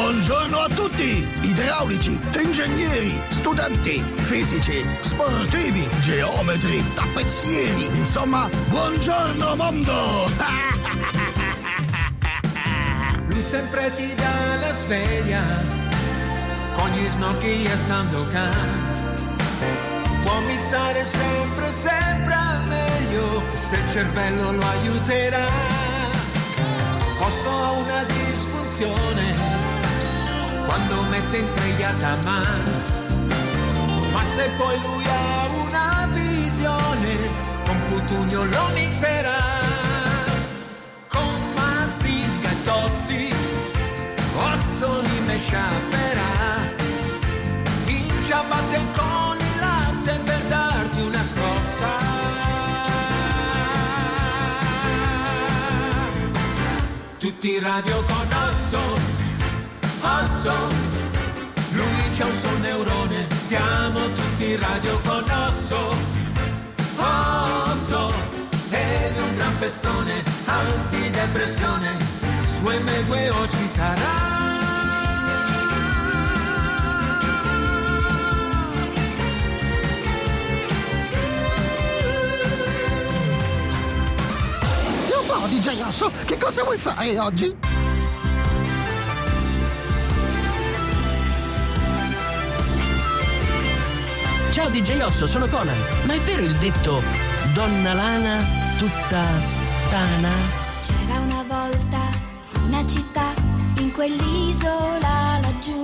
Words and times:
Buongiorno 0.00 0.58
a 0.60 0.68
tutti! 0.68 1.26
Idraulici, 1.40 2.16
ingegneri, 2.40 3.20
studenti, 3.30 4.00
fisici, 4.14 4.86
sportivi, 5.00 5.88
geometri, 6.02 6.84
tappezzieri, 6.94 7.86
insomma, 7.96 8.48
buongiorno 8.68 9.56
mondo! 9.56 10.30
Lui 13.26 13.40
sempre 13.40 13.92
ti 13.96 14.14
dà 14.14 14.54
la 14.60 14.72
sveglia 14.76 15.42
con 16.74 16.88
gli 16.90 17.08
snocchi 17.08 17.64
e 17.64 17.76
Sandokan. 17.84 18.94
Può 20.22 20.40
mixare 20.42 21.02
sempre, 21.02 21.70
sempre 21.72 22.36
meglio 22.68 23.42
se 23.52 23.74
il 23.74 23.88
cervello 23.90 24.52
lo 24.52 24.62
aiuterà. 24.62 25.46
Posso 27.18 27.50
una 27.50 28.04
disfunzione 28.04 29.67
quando 30.68 31.02
mette 31.04 31.38
in 31.38 31.48
preghiata 31.54 32.16
mano. 32.24 32.70
Ma 34.12 34.22
se 34.22 34.50
poi 34.58 34.78
lui 34.82 35.04
ha 35.06 35.46
una 35.64 36.08
visione, 36.12 37.12
con 37.64 37.80
Cutugno 37.88 38.44
lo 38.44 38.66
mixerà. 38.74 39.40
Con 41.08 41.32
Mazinga 41.54 42.50
e 42.50 42.62
Tozzi, 42.64 43.32
Ossoli 44.36 45.20
me 45.26 45.38
sciaperà. 45.38 46.36
In 47.86 48.24
ciabatte 48.26 48.80
con 48.94 49.36
il 49.38 49.60
latte 49.60 50.20
per 50.22 50.42
darti 50.48 51.00
una 51.00 51.22
scossa. 51.22 51.90
Tutti 57.18 57.58
radio 57.58 58.02
con 58.04 58.26
Osso, 58.46 59.07
Osso, 60.08 60.54
lui 61.72 62.10
c'ha 62.16 62.24
un 62.24 62.34
sol 62.34 62.58
neurone, 62.60 63.26
siamo 63.38 64.00
tutti 64.12 64.56
radio 64.56 64.98
con 65.00 65.24
Osso, 65.46 65.94
Osso, 66.96 68.12
ed 68.70 69.16
è 69.16 69.20
un 69.20 69.34
gran 69.34 69.52
festone, 69.56 70.22
antidepressione, 70.46 71.96
su 72.46 72.64
M2 72.64 73.32
oggi 73.40 73.68
sarà. 73.68 74.36
DJ 85.48 85.80
Osso, 85.80 86.12
che 86.26 86.36
cosa 86.36 86.62
vuoi 86.62 86.76
fare 86.76 87.18
oggi? 87.18 87.56
Ciao 94.58 94.70
DJ 94.70 95.00
Osso, 95.02 95.28
sono 95.28 95.46
Conan. 95.46 95.76
Ma 96.04 96.14
è 96.14 96.20
vero 96.22 96.42
il 96.42 96.56
detto 96.56 97.00
donna 97.54 97.92
lana 97.92 98.44
tutta 98.76 99.24
tana? 99.88 100.30
C'era 100.82 101.20
una 101.20 101.44
volta 101.46 101.98
una 102.66 102.84
città 102.84 103.34
in 103.78 103.92
quell'isola 103.92 105.38
laggiù. 105.42 105.80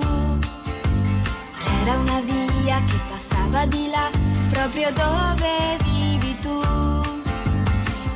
C'era 1.63 1.97
una 1.99 2.19
via 2.19 2.81
che 2.85 2.99
passava 3.09 3.65
di 3.65 3.87
là, 3.89 4.09
proprio 4.49 4.91
dove 4.91 5.77
vivi 5.81 6.37
tu. 6.41 6.59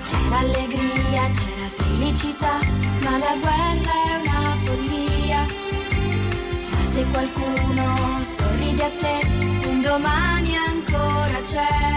C'era 0.10 0.40
allegria, 0.40 1.22
c'era 1.38 1.70
felicità, 1.70 2.60
ma 3.04 3.18
la 3.18 3.34
guerra 3.40 3.94
è 3.94 4.28
una 4.28 4.56
follia. 4.66 5.40
Ma 6.70 6.86
se 6.92 7.06
qualcuno 7.12 8.20
sorride 8.24 8.84
a 8.84 8.92
te, 9.00 9.59
domani 9.82 10.56
ancora 10.56 11.42
c'è. 11.48 11.89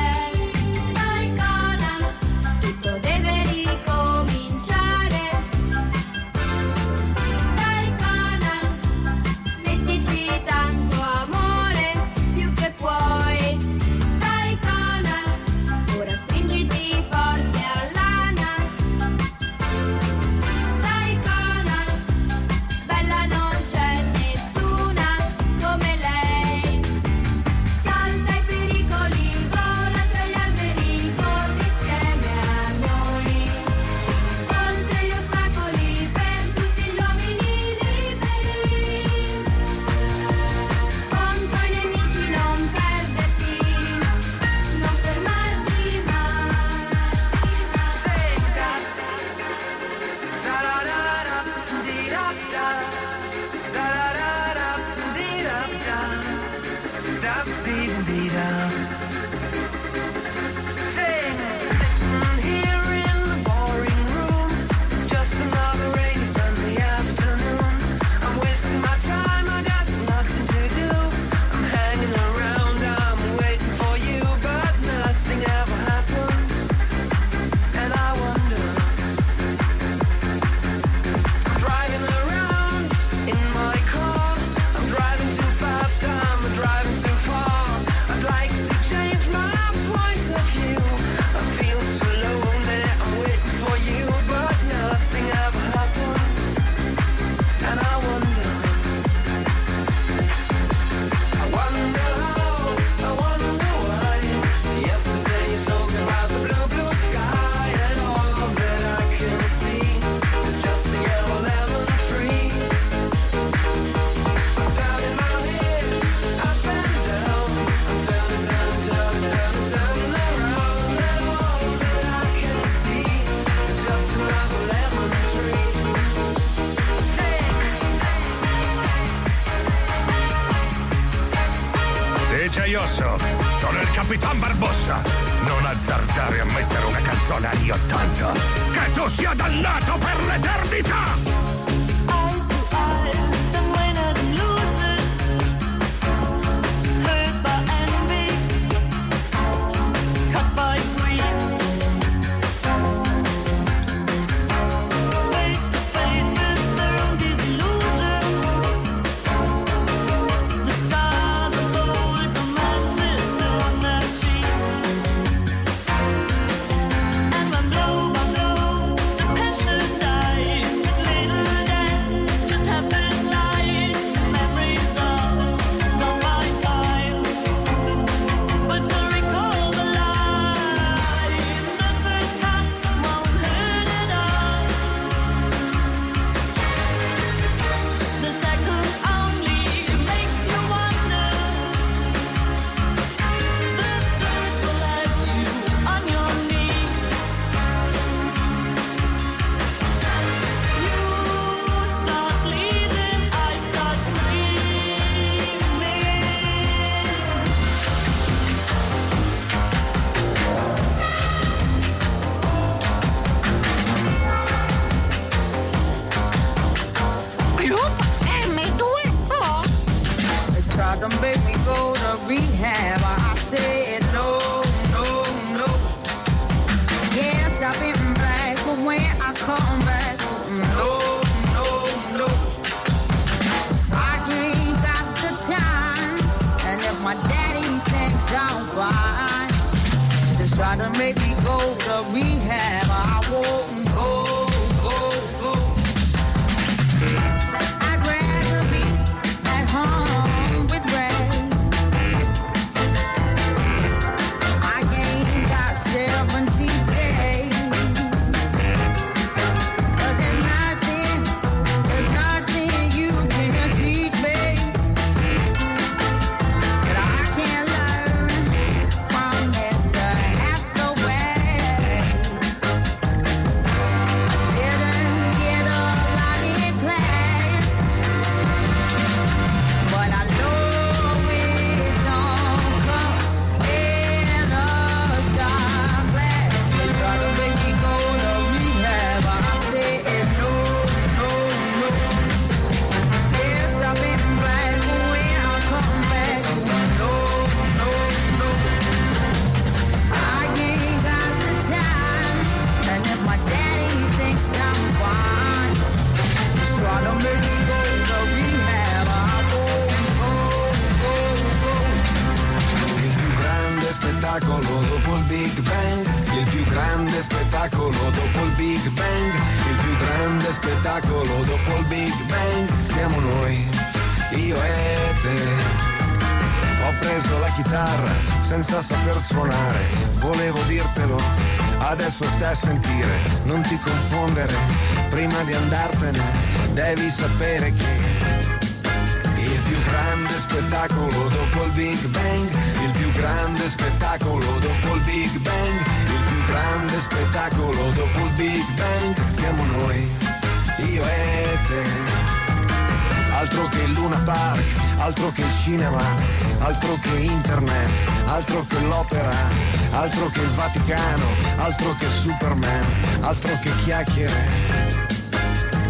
Altro 361.62 361.94
che 361.96 362.06
Superman, 362.22 362.84
altro 363.20 363.56
che 363.60 363.70
chiacchiere. 363.84 364.46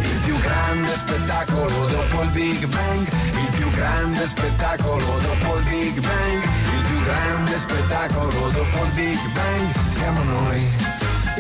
Il 0.01 0.21
più 0.23 0.39
grande 0.39 0.95
spettacolo 0.97 1.87
dopo 1.87 2.23
il 2.23 2.31
Big 2.31 2.67
Bang, 2.67 3.09
il 3.09 3.51
più 3.57 3.71
grande 3.71 4.27
spettacolo 4.27 5.19
dopo 5.21 5.57
il 5.57 5.65
Big 5.65 5.99
Bang, 5.99 6.43
il 6.77 6.83
più 6.89 7.01
grande 7.01 7.59
spettacolo 7.59 8.51
dopo 8.51 8.85
il 8.85 8.93
Big 8.93 9.19
Bang, 9.33 9.89
siamo 9.89 10.23
noi. 10.25 10.61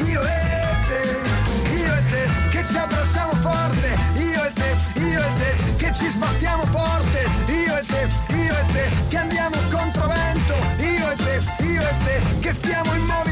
Io 0.08 0.22
e 0.22 0.76
te, 0.88 1.74
io 1.76 1.94
e 1.94 2.02
te, 2.08 2.28
che 2.48 2.64
ci 2.64 2.76
abbracciamo 2.76 3.34
forte, 3.34 3.98
io 4.14 4.44
e 4.44 4.52
te, 4.54 5.00
io 5.00 5.20
e 5.20 5.32
te, 5.36 5.74
che 5.76 5.92
ci 5.92 6.08
sbattiamo 6.08 6.64
porte, 6.70 7.28
io 7.48 7.76
e 7.76 7.84
te, 7.84 8.08
io 8.34 8.54
e 8.56 8.64
te, 8.72 8.90
che 9.08 9.16
andiamo 9.18 9.56
controvento, 9.70 10.54
io 10.78 11.10
e 11.10 11.16
te, 11.16 11.64
io 11.64 11.82
e 11.82 11.94
te, 12.04 12.38
che 12.40 12.54
stiamo 12.54 12.94
in 12.94 13.04
movimento, 13.04 13.31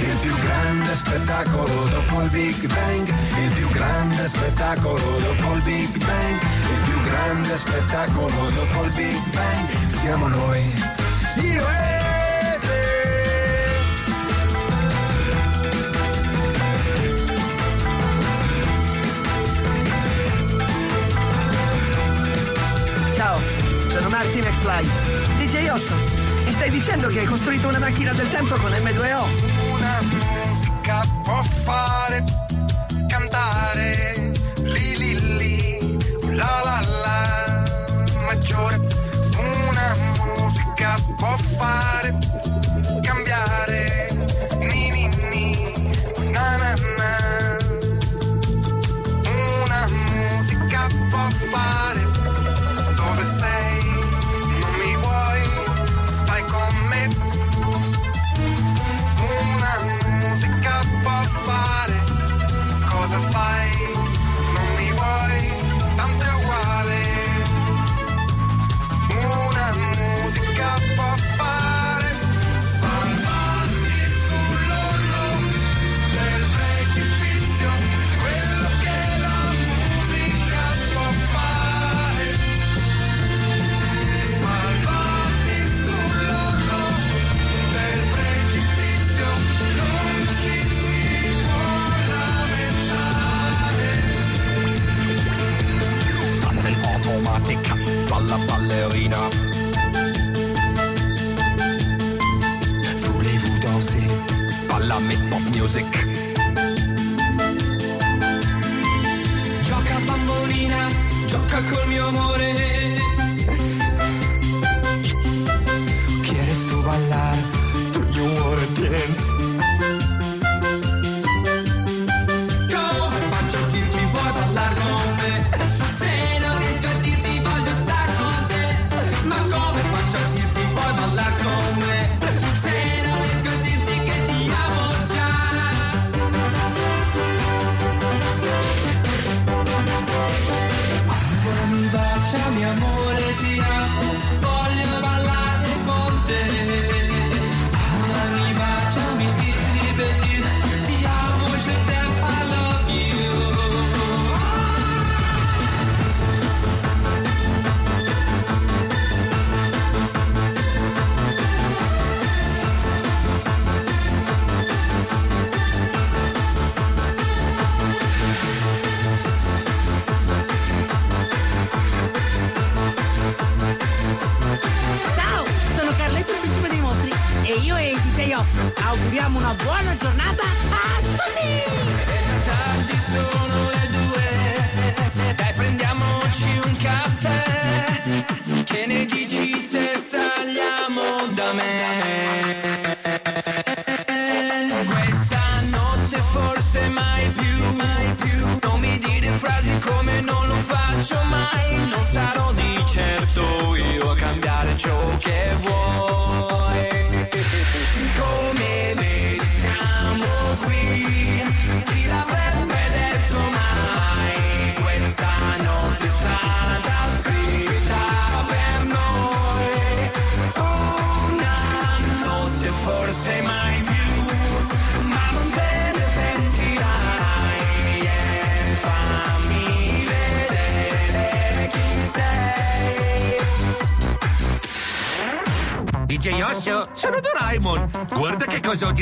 Il 0.00 0.16
più 0.20 0.34
grande 0.38 0.94
spettacolo 0.94 1.88
dopo 1.88 2.22
il 2.22 2.30
Big 2.30 2.66
Bang, 2.66 3.08
il 3.42 3.50
più 3.52 3.68
grande 3.68 4.28
spettacolo 4.28 5.18
dopo 5.18 5.54
il 5.54 5.62
Big 5.62 5.96
Bang, 5.98 6.40
il 6.72 6.80
più 6.84 7.00
grande 7.02 7.58
spettacolo 7.58 8.50
dopo 8.50 8.84
il 8.84 8.92
Big 8.92 9.30
Bang, 9.30 9.68
siamo 10.00 10.28
noi, 10.28 10.62
io 11.42 11.68
e. 11.68 11.96
Ciao, 23.14 23.40
sono 23.88 24.08
Martin 24.08 24.44
McFly. 24.44 24.88
DJ 25.38 25.68
Osso, 25.70 25.94
mi 26.44 26.52
stai 26.52 26.70
dicendo 26.70 27.08
che 27.08 27.20
hai 27.20 27.26
costruito 27.26 27.66
una 27.66 27.80
macchina 27.80 28.12
del 28.12 28.30
tempo 28.30 28.54
con 28.56 28.70
M2O? 28.70 29.47
Può 31.28 31.42
fare 31.42 32.24
cantare 33.06 34.32
li 34.62 34.96
li 34.96 35.36
li 35.36 35.98
la 36.34 36.62
la 36.64 36.80
la 37.04 37.64
maggiore. 38.24 38.76
Una 39.36 39.94
musica 40.24 40.96
può 41.18 41.36
fare 41.58 42.27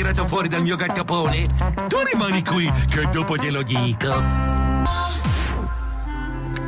tirato 0.07 0.27
fuori 0.27 0.47
dal 0.47 0.61
mio 0.61 0.75
gattapone? 0.75 1.45
Tu 1.87 1.97
rimani 2.11 2.43
qui, 2.43 2.71
che 2.87 3.09
dopo 3.11 3.35
te 3.35 3.51
lo 3.51 3.61
dico. 3.61 4.07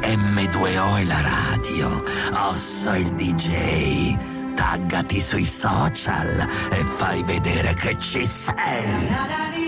M2O 0.01 0.97
è 0.97 1.03
la 1.05 1.21
radio, 1.21 1.87
oh, 1.87 2.49
Osso 2.49 2.93
il 2.93 3.13
DJ. 3.13 4.17
Taggati 4.55 5.21
sui 5.21 5.45
social 5.45 6.45
e 6.71 6.83
fai 6.83 7.23
vedere 7.23 7.73
che 7.75 7.97
ci 7.97 8.25
sei. 8.25 9.58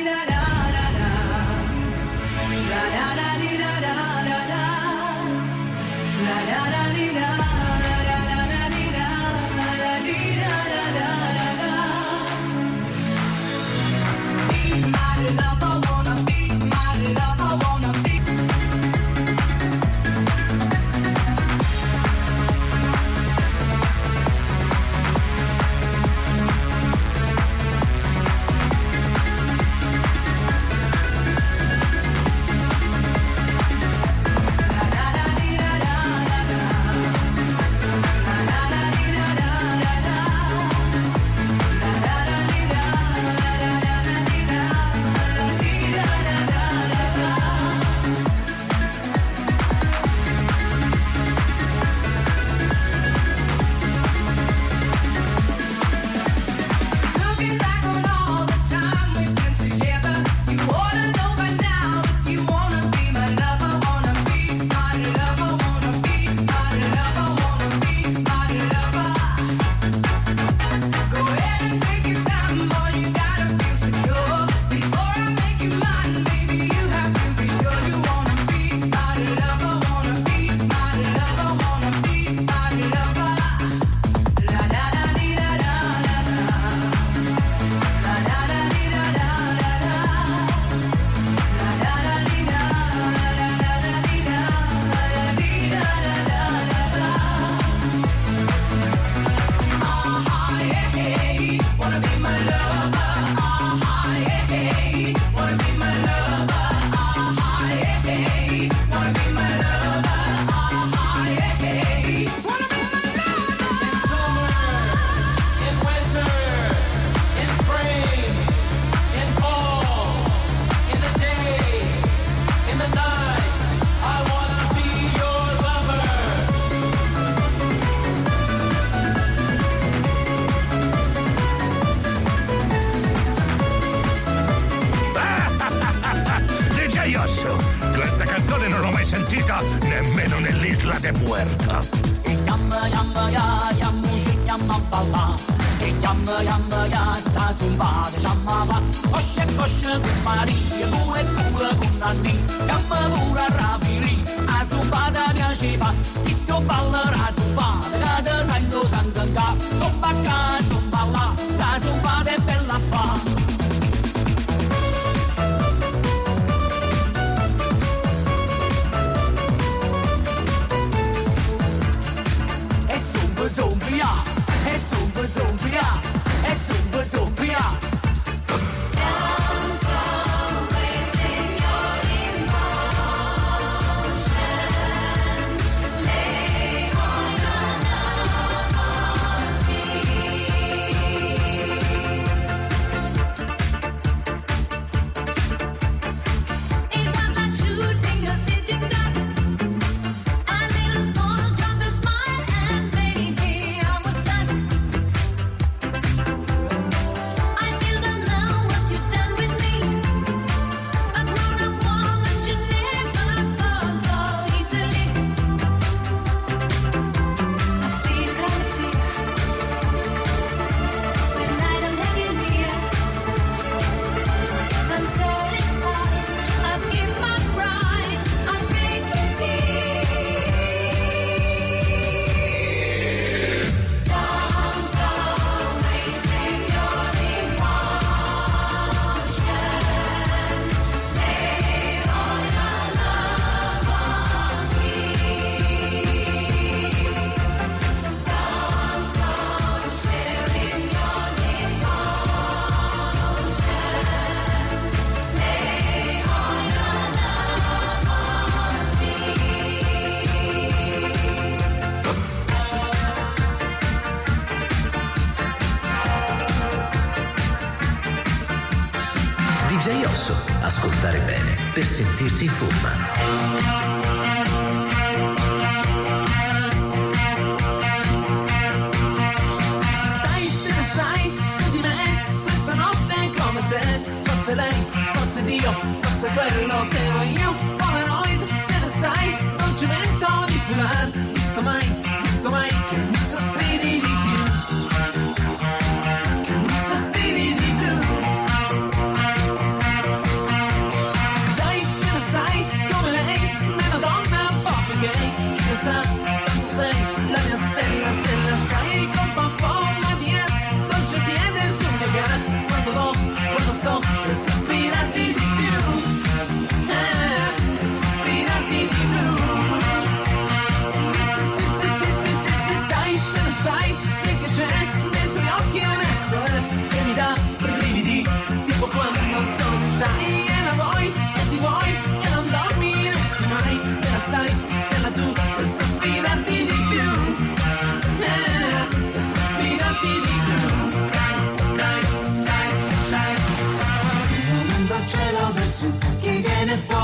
Forse 285.14 285.44
Dio, 285.44 285.72
forse 286.02 286.30
quello 286.34 286.88
che 286.88 287.00
voglio 287.12 287.56
Polaroid, 287.78 288.42
se 288.54 288.80
ne 288.80 288.88
stai 288.88 289.36
Non 289.58 289.76
ci 289.76 289.86
vento 289.86 290.28
di 290.48 290.62
fular, 290.68 291.10
visto 291.34 291.62
mai 291.62 292.11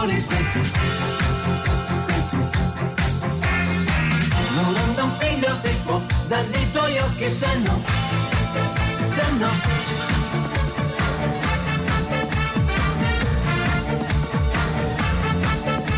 sole 0.07 0.19
sei 0.21 0.45
tu, 0.53 0.63
sei 2.05 2.21
tu. 2.29 2.37
Non 4.55 4.75
andò 4.75 5.03
un 5.03 5.11
figlio 5.19 5.55
secco 5.55 6.01
dai 6.27 6.71
tuoi 6.71 6.97
occhi 6.99 7.29
sanno, 7.29 7.81
sanno. 9.15 9.49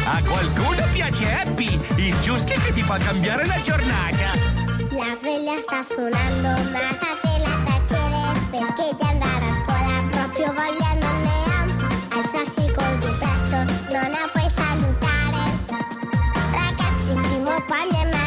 A 0.06 0.24
qualcuno 0.24 0.84
piace 0.92 1.32
Happy, 1.32 1.80
il 1.96 2.20
giusto 2.22 2.54
che 2.54 2.74
ti 2.74 2.82
fa 2.82 2.98
cambiare 2.98 3.46
la 3.46 3.62
giornata. 3.62 4.58
La 4.90 5.14
sveglia 5.14 5.58
sta 5.60 5.86
suonando, 5.88 6.50
ma 6.72 6.96
fatela 6.98 7.54
tacere 7.66 8.40
perché 8.50 8.96
di 8.98 9.04
andare 9.08 9.46
a 9.46 9.56
scuola 9.64 10.02
proprio 10.10 10.54
vogliono 10.54 10.99
persona 14.00 14.30
puoi 14.32 14.50
salutare. 14.56 15.44
Ragazzi, 16.54 17.14
primo 17.14 17.64
pane 17.68 18.19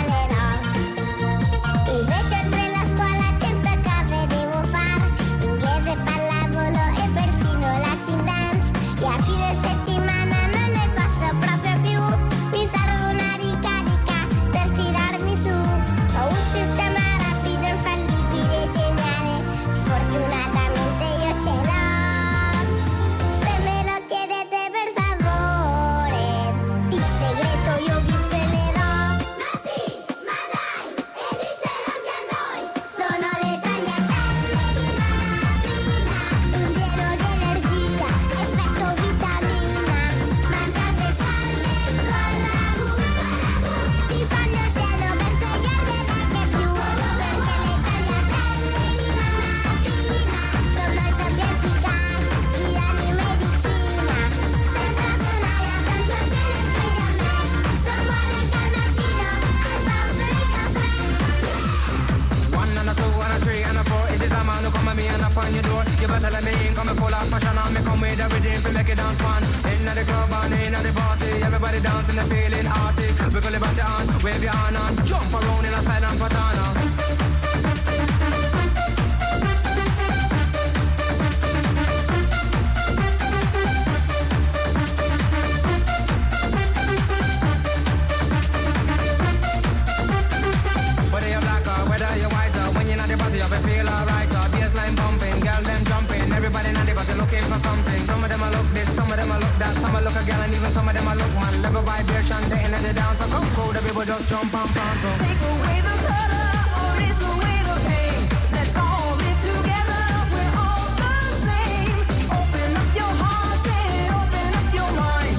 people 103.85 104.05
just 104.05 104.29
jump 104.29 104.55
and 104.55 104.71
pants 104.75 105.05
up. 105.05 105.19
Take 105.19 105.43
away 105.53 105.81
the 105.83 105.97
color, 106.07 106.51
or 106.83 106.95
it's 107.03 107.23
away 107.33 107.59
the 107.69 107.77
pain. 107.89 108.21
Let's 108.55 108.77
all 108.77 109.17
live 109.19 109.41
together, 109.43 110.03
we're 110.33 110.55
all 110.63 110.89
the 111.03 111.15
same. 111.47 111.97
Open 112.31 112.71
up 112.81 112.91
your 112.95 113.13
heart 113.23 113.67
and 113.67 114.11
open 114.21 114.51
up 114.61 114.69
your 114.79 114.91
mind. 115.03 115.37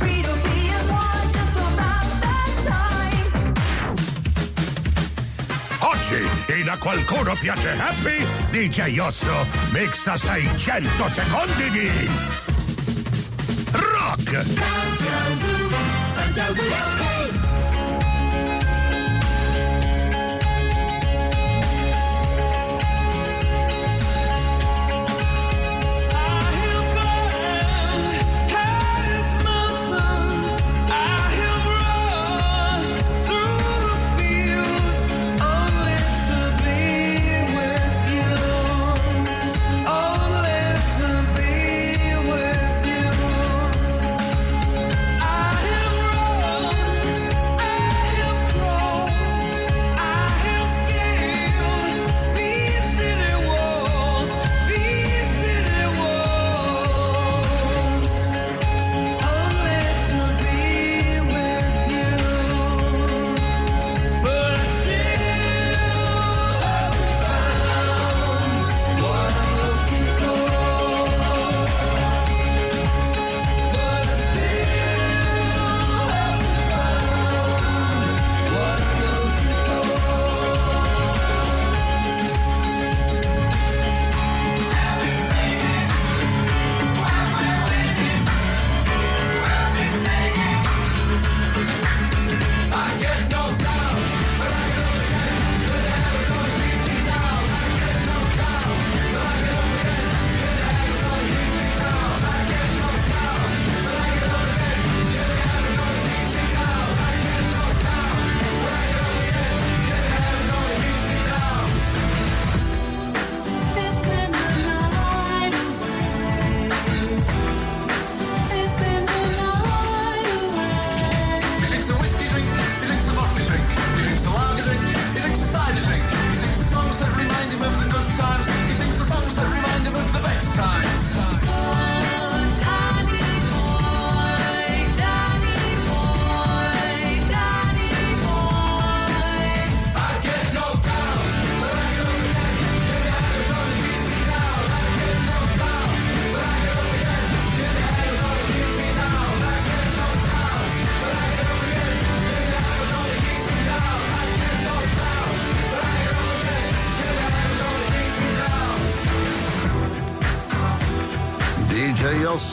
Free 0.00 0.20
to 0.28 0.34
be 0.44 0.56
is 0.76 0.86
one, 0.92 1.28
just 1.36 1.56
about 1.56 2.08
that 2.24 2.52
time. 2.68 3.26
Oggi, 5.80 6.22
in 6.60 6.68
A 6.68 6.76
Qualcuno 6.76 7.34
Piace 7.34 7.72
Happy, 7.76 8.18
DJ 8.50 8.98
Osso 9.00 9.46
mixa 9.72 10.16
600 10.16 11.08
secondi 11.08 11.70
di... 11.70 11.90
Rock! 13.72 14.44
Rock! 16.36 17.15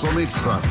somente 0.04 0.38
sabe. 0.38 0.68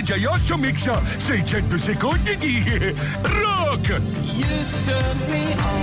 DJ 0.00 0.14
Giaiozzo 0.14 0.56
mixa 0.56 0.98
600 1.18 1.76
secondi 1.76 2.34
di 2.38 2.94
rock. 3.22 4.00
You 4.34 5.79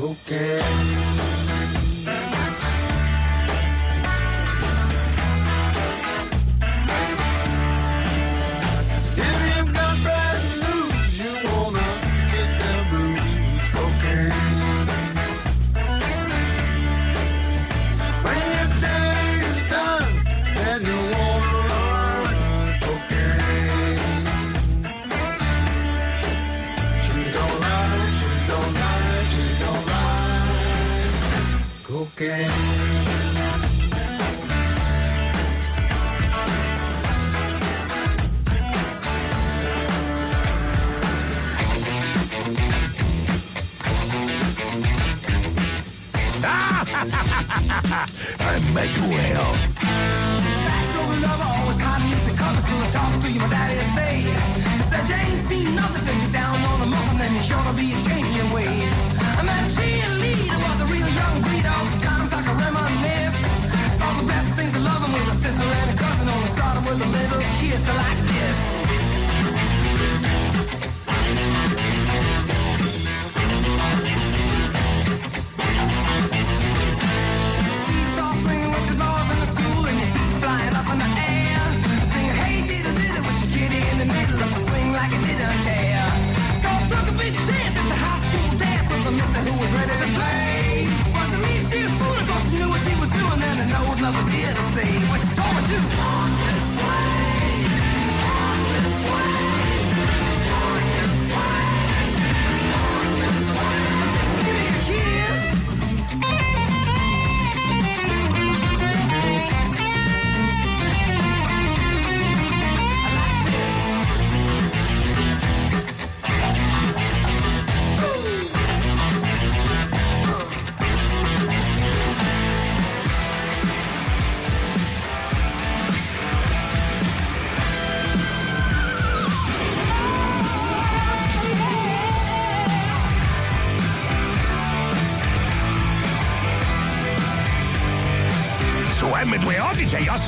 Who? 0.00 1.09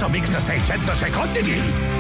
som 0.02 0.14
ikke 0.18 0.32
seg 0.34 0.64
670 0.66 1.46
mil! 1.46 1.91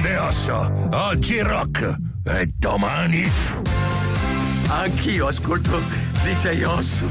grande 0.00 0.16
osso. 0.18 0.88
Oggi 0.92 1.40
rock 1.40 1.96
e 2.24 2.46
domani. 2.56 3.30
Anch'io 4.68 5.26
ascolto 5.26 5.80
DJ 6.22 6.62
Osso. 6.64 7.06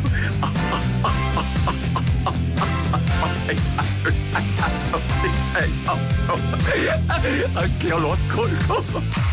DJ 5.21 5.69
Osso. 5.87 6.39
Anch'io 7.53 7.97
lo 7.97 8.11
ascolto. 8.11 9.25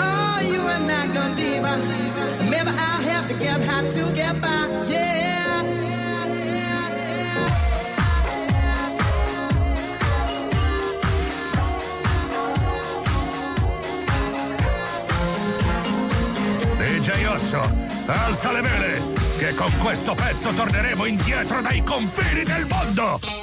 Oh, 0.00 0.40
you 0.42 0.60
are 0.60 0.80
not 0.80 1.12
gonna 1.14 1.34
diva. 1.34 1.76
Maybe 2.50 2.70
I 2.70 3.02
have 3.10 3.26
to 3.28 3.34
get 3.34 3.60
hot 3.60 3.92
to 3.92 4.12
get 4.14 4.40
by. 4.40 4.68
Yeah. 4.88 5.38
DJ 16.78 17.24
Osso, 17.26 17.60
alza 18.06 18.52
le 18.52 18.60
vele, 18.60 19.02
che 19.38 19.54
con 19.54 19.72
questo 19.78 20.14
pezzo 20.14 20.50
torneremo 20.50 21.04
indietro 21.04 21.60
dai 21.60 21.82
confini 21.82 22.42
del 22.42 22.66
mondo! 22.66 23.37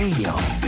Radio. 0.00 0.59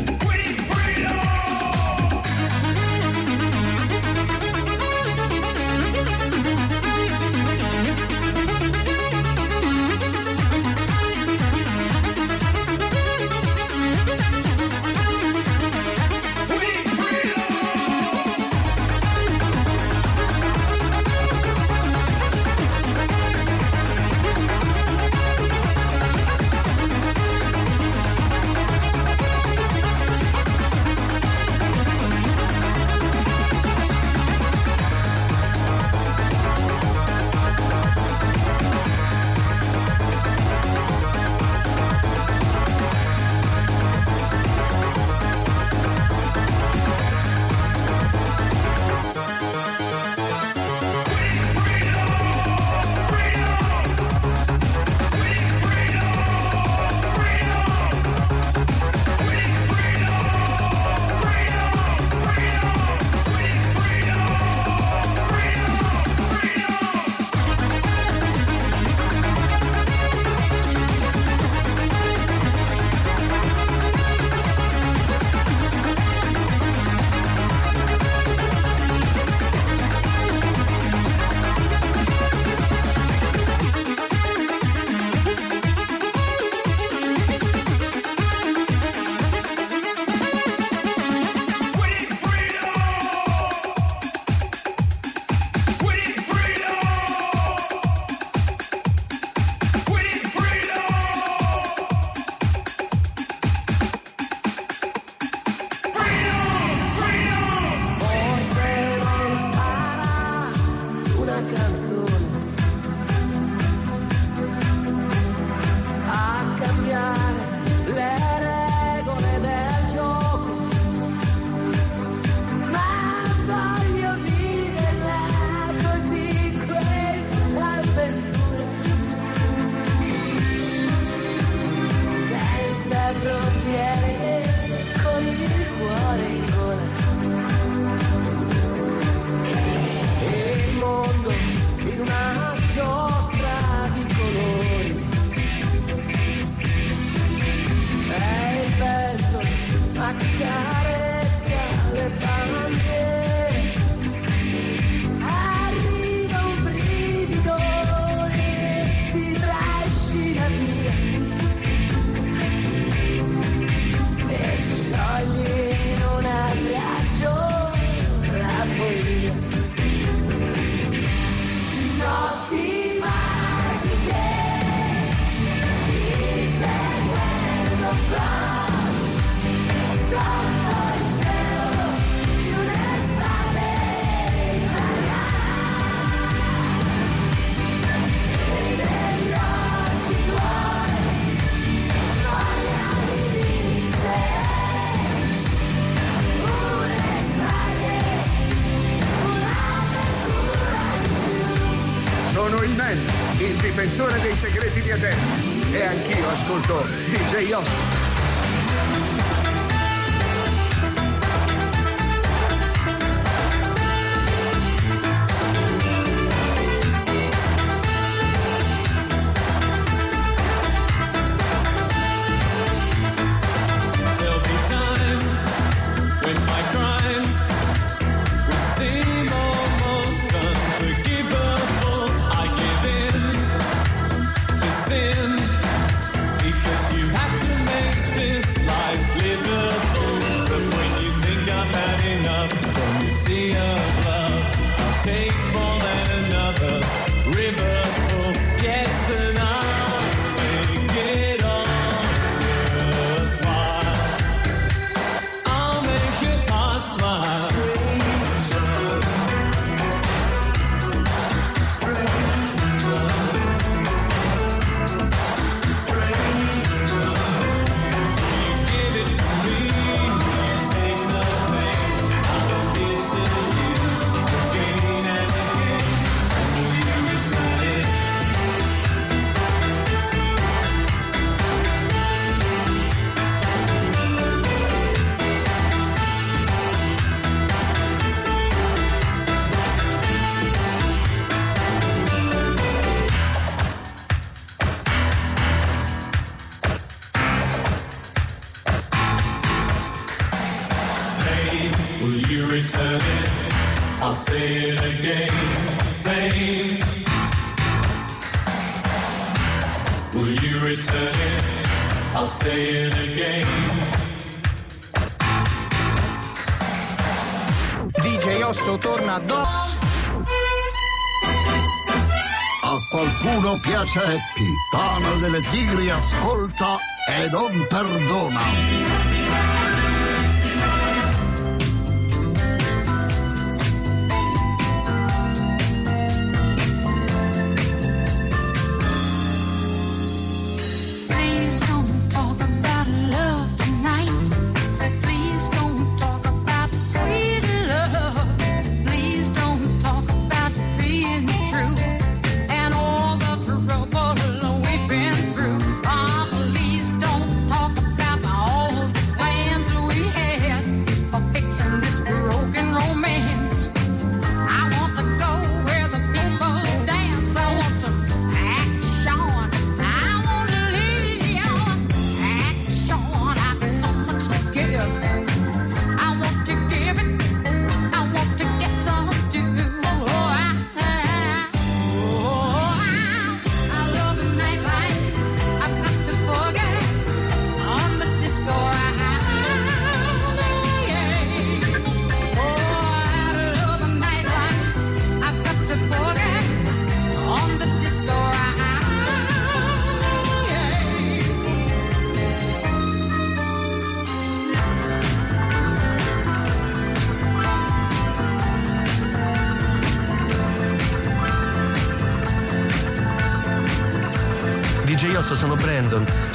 ceppi, 323.93 324.57
tana 324.71 325.15
delle 325.21 325.43
tigri 325.51 325.91
ascolta 325.91 326.79
e 327.09 327.29
non 327.29 327.67
perdona. 327.69 328.92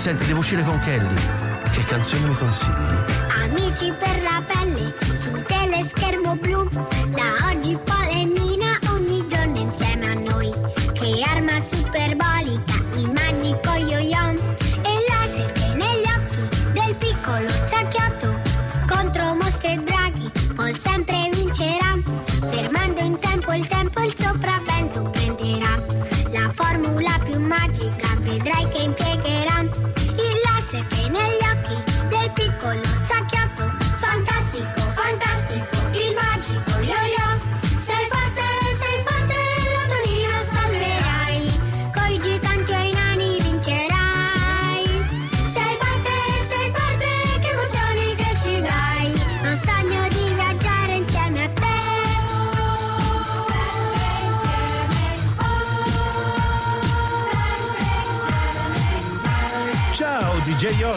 Senti, 0.08 0.26
devo 0.28 0.40
uscire 0.40 0.64
con 0.64 0.80
Kelly. 0.80 1.16
Che 1.74 1.84
canzone 1.84 2.30
mi 2.30 2.36
consigli? 2.36 2.72
Amici 3.44 3.92
per 3.92 4.22
la 4.22 4.42
pelle, 4.48 4.94
sul 5.18 5.44
teleschermo 5.44 6.07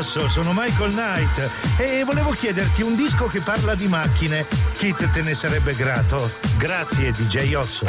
Grosso, 0.01 0.29
sono 0.29 0.53
Michael 0.55 0.93
Knight 0.93 1.51
e 1.77 2.05
volevo 2.05 2.31
chiederti 2.31 2.81
un 2.81 2.97
disco 2.97 3.27
che 3.27 3.41
parla 3.41 3.75
di 3.75 3.87
macchine. 3.87 4.47
Kit 4.79 5.11
te 5.11 5.21
ne 5.21 5.35
sarebbe 5.35 5.75
grato. 5.75 6.31
Grazie 6.57 7.13
DJ 7.13 7.53
Osso. 7.53 7.85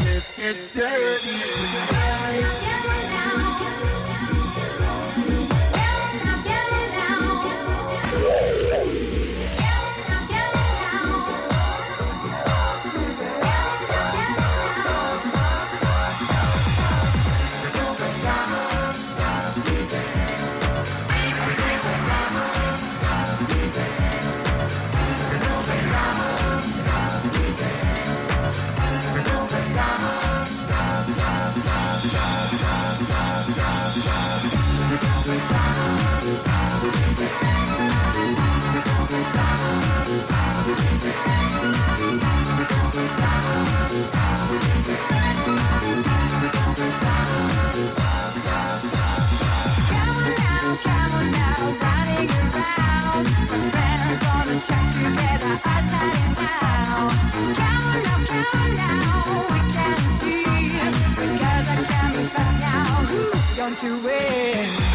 you 63.83 63.95
in. 63.95 64.91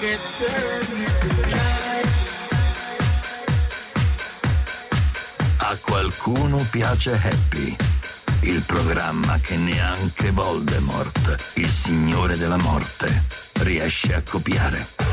Let's. 0.00 0.34
A 5.58 5.76
qualcuno 5.82 6.58
piace 6.70 7.16
happy 7.16 7.93
il 8.46 8.62
programma 8.66 9.38
che 9.40 9.56
neanche 9.56 10.30
Voldemort, 10.30 11.52
il 11.54 11.68
signore 11.68 12.36
della 12.36 12.58
morte, 12.58 13.24
riesce 13.60 14.14
a 14.14 14.22
copiare. 14.22 15.03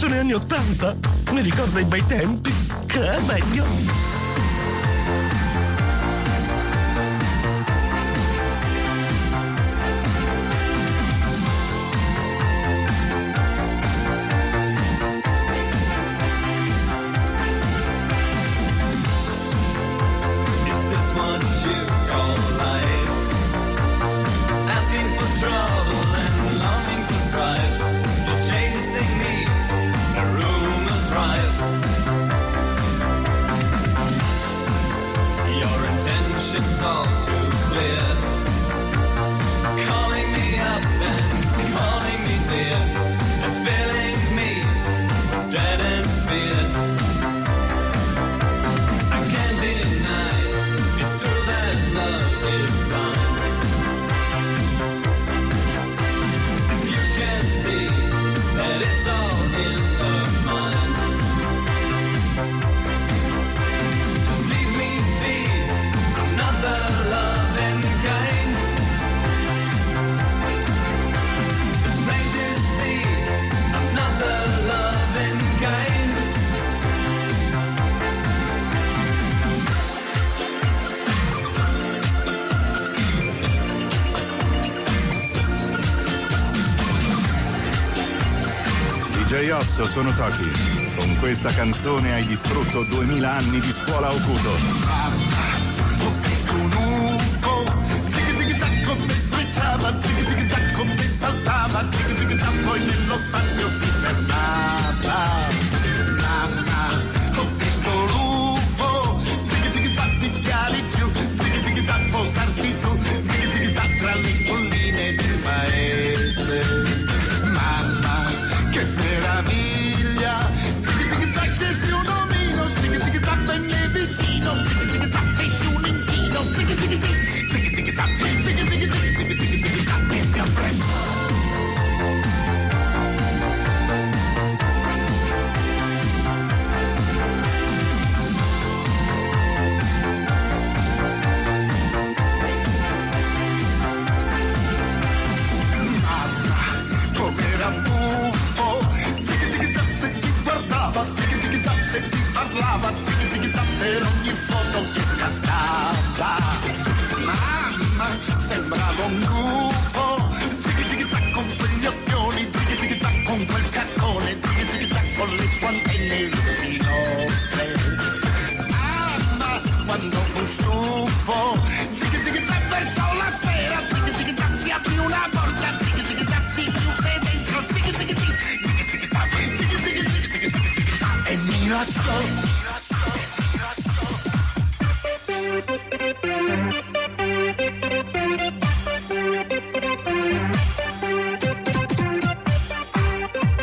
canzone 0.00 0.18
anni 0.18 0.32
80 0.32 0.96
mi 1.32 1.42
ricorda 1.42 1.78
i 1.78 1.84
bei 1.84 2.04
tempi. 2.06 2.50
Che 2.86 3.00
è 3.02 3.20
meglio. 3.26 3.99
pezzo 89.80 89.84
sono 89.86 90.12
Toki. 90.12 90.50
Con 90.96 91.16
questa 91.18 91.50
canzone 91.50 92.12
hai 92.14 92.24
distrutto 92.26 92.82
2000 92.84 93.30
anni 93.30 93.60
di 93.60 93.72
scuola 93.72 94.12
Okudo. 94.12 94.50
Ho 94.50 96.12
visto 96.22 96.52
un 96.54 96.72
UFO, 96.72 97.64
zig 98.08 98.36
zig 98.36 98.58
zag 98.58 98.84
come 98.84 99.14
sbriciava, 99.14 99.94
saltava, 101.06 101.88
zig 101.90 102.64
poi 102.64 102.80
nello 102.80 103.16
spazio 103.16 103.68
si 103.68 103.86
fermava. 103.86 104.59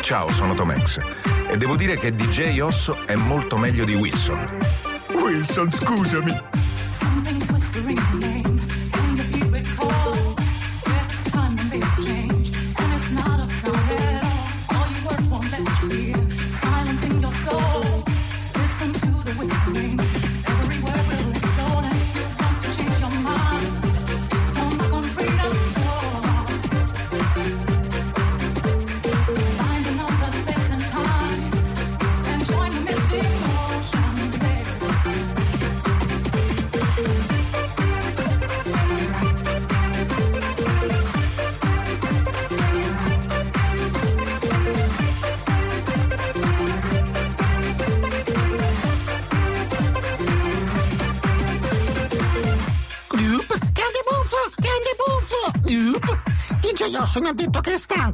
Ciao, 0.00 0.32
sono 0.32 0.54
Tomex 0.54 1.00
e 1.48 1.56
devo 1.56 1.76
dire 1.76 1.96
che 1.96 2.12
DJ 2.12 2.58
Osso 2.58 2.96
è 3.06 3.14
molto 3.14 3.56
meglio 3.56 3.84
di 3.84 3.94
Wilson. 3.94 4.56
Wilson, 5.12 5.70
scusami. 5.70 6.57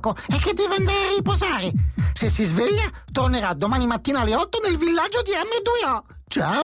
gioco 0.05 0.17
e 0.29 0.39
che 0.39 0.53
deve 0.53 0.77
andare 0.77 1.07
a 1.07 1.15
riposare. 1.15 1.73
Se 2.13 2.29
si 2.29 2.45
sveglia, 2.45 2.91
tornerà 3.11 3.55
domani 3.55 3.87
mattina 3.87 4.21
alle 4.21 4.35
8 4.35 4.61
nel 4.65 4.77
villaggio 4.77 5.23
di 5.23 5.31
M2O. 5.31 6.03
Ciao! 6.29 6.63